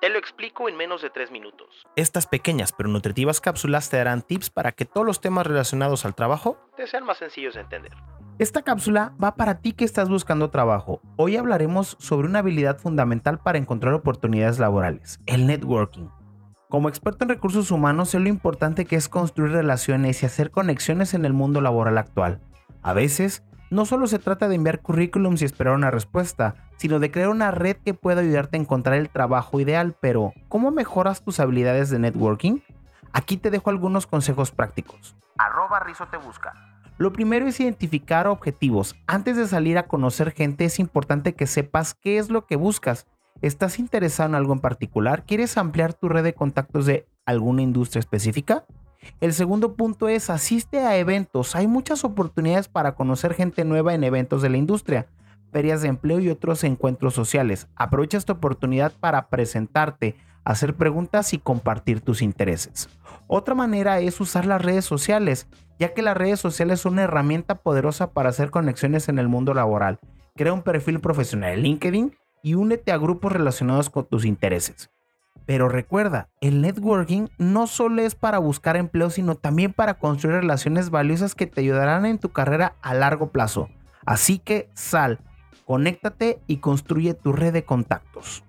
[0.00, 1.86] Te lo explico en menos de 3 minutos.
[1.94, 6.14] Estas pequeñas pero nutritivas cápsulas te darán tips para que todos los temas relacionados al
[6.16, 7.92] trabajo te sean más sencillos de entender.
[8.38, 11.00] Esta cápsula va para ti que estás buscando trabajo.
[11.16, 16.08] Hoy hablaremos sobre una habilidad fundamental para encontrar oportunidades laborales, el networking.
[16.68, 21.14] Como experto en recursos humanos sé lo importante que es construir relaciones y hacer conexiones
[21.14, 22.40] en el mundo laboral actual.
[22.82, 27.10] A veces, no solo se trata de enviar currículums y esperar una respuesta, sino de
[27.10, 31.40] crear una red que pueda ayudarte a encontrar el trabajo ideal, pero ¿cómo mejoras tus
[31.40, 32.60] habilidades de networking?
[33.12, 35.16] Aquí te dejo algunos consejos prácticos.
[35.38, 36.52] Arroba Rizo te busca.
[36.98, 38.94] Lo primero es identificar objetivos.
[39.06, 43.06] Antes de salir a conocer gente es importante que sepas qué es lo que buscas
[43.42, 45.24] ¿Estás interesado en algo en particular?
[45.24, 48.64] ¿Quieres ampliar tu red de contactos de alguna industria específica?
[49.20, 51.54] El segundo punto es asiste a eventos.
[51.54, 55.06] Hay muchas oportunidades para conocer gente nueva en eventos de la industria,
[55.52, 57.68] ferias de empleo y otros encuentros sociales.
[57.76, 62.88] Aprovecha esta oportunidad para presentarte, hacer preguntas y compartir tus intereses.
[63.28, 65.46] Otra manera es usar las redes sociales,
[65.78, 69.54] ya que las redes sociales son una herramienta poderosa para hacer conexiones en el mundo
[69.54, 70.00] laboral.
[70.36, 74.90] Crea un perfil profesional en LinkedIn y únete a grupos relacionados con tus intereses.
[75.46, 80.90] Pero recuerda, el networking no solo es para buscar empleo, sino también para construir relaciones
[80.90, 83.68] valiosas que te ayudarán en tu carrera a largo plazo.
[84.06, 85.18] Así que sal,
[85.64, 88.44] conéctate y construye tu red de contactos.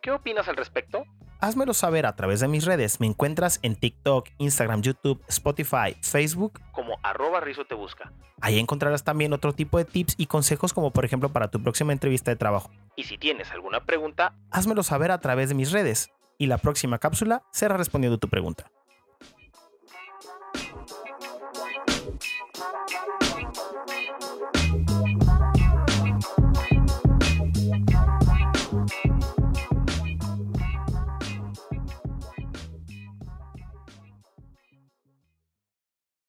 [0.00, 1.04] ¿Qué opinas al respecto?
[1.40, 3.00] Házmelo saber a través de mis redes.
[3.00, 8.12] Me encuentras en TikTok, Instagram, YouTube, Spotify, Facebook como arroba Rizo te busca.
[8.40, 11.92] Ahí encontrarás también otro tipo de tips y consejos como por ejemplo para tu próxima
[11.92, 12.70] entrevista de trabajo.
[12.96, 16.98] Y si tienes alguna pregunta, házmelo saber a través de mis redes y la próxima
[16.98, 18.70] cápsula será respondiendo tu pregunta.